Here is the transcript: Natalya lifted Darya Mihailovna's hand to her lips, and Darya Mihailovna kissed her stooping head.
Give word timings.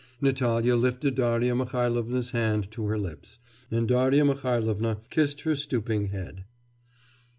Natalya 0.19 0.75
lifted 0.75 1.13
Darya 1.13 1.53
Mihailovna's 1.53 2.31
hand 2.31 2.71
to 2.71 2.85
her 2.87 2.97
lips, 2.97 3.37
and 3.69 3.87
Darya 3.87 4.25
Mihailovna 4.25 4.97
kissed 5.11 5.41
her 5.41 5.55
stooping 5.55 6.07
head. 6.07 6.43